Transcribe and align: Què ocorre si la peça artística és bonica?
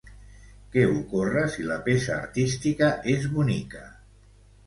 Què 0.75 0.85
ocorre 0.93 1.43
si 1.55 1.65
la 1.71 1.77
peça 1.89 2.15
artística 2.15 2.89
és 3.13 3.27
bonica? 3.35 3.85